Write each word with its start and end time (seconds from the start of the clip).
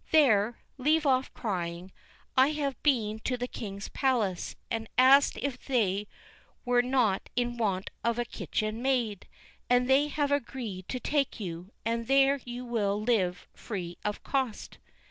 There, 0.09 0.57
leave 0.79 1.05
off 1.05 1.31
crying; 1.35 1.91
I 2.35 2.53
have 2.53 2.81
been 2.81 3.19
to 3.19 3.37
the 3.37 3.47
king's 3.47 3.89
palace, 3.89 4.55
and 4.71 4.89
asked 4.97 5.37
if 5.39 5.63
they 5.67 6.07
were 6.65 6.81
not 6.81 7.29
in 7.35 7.55
want 7.55 7.91
of 8.03 8.17
a 8.17 8.25
kitchen 8.25 8.81
maid; 8.81 9.27
and 9.69 9.87
they 9.87 10.07
have 10.07 10.31
agreed 10.31 10.89
to 10.89 10.99
take 10.99 11.39
you, 11.39 11.69
and 11.85 12.07
there 12.07 12.39
you 12.45 12.65
will 12.65 12.99
live 12.99 13.45
free 13.53 13.95
of 14.03 14.23
cost." 14.23 14.79